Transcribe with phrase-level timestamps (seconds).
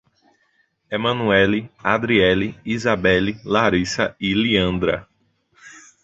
[0.89, 5.05] Emanuelly, Adrielly, Isabelli, Laryssa e Liandra